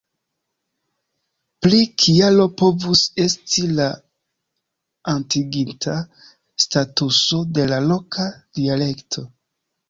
[1.65, 3.89] Plia kialo povus esti la
[5.13, 5.99] atingita
[6.67, 8.27] statuso de la loka
[8.63, 9.25] dialekto.